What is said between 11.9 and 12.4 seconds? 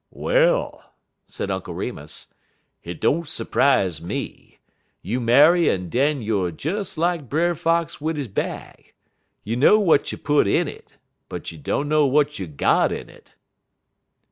w'at